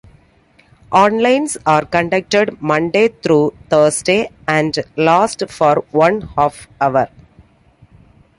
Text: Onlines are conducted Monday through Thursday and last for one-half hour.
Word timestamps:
Onlines 0.91 1.57
are 1.63 1.85
conducted 1.85 2.59
Monday 2.59 3.09
through 3.09 3.55
Thursday 3.69 4.31
and 4.47 4.75
last 4.97 5.43
for 5.47 5.85
one-half 5.91 6.67
hour. 6.81 7.07